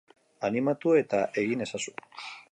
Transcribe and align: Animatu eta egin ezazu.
Animatu 0.47 0.93
eta 1.01 1.19
egin 1.43 1.61
ezazu. 1.67 1.95